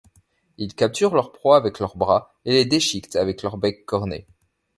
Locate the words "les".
2.53-2.65